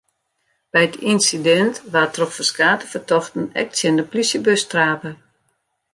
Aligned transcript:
By 0.73 0.81
it 0.87 1.01
ynsidint 1.11 1.75
waard 1.91 2.11
troch 2.15 2.35
ferskate 2.37 2.85
fertochten 2.91 3.45
ek 3.61 3.69
tsjin 3.71 3.97
de 3.97 4.05
plysjebus 4.11 4.63
trape. 4.71 5.11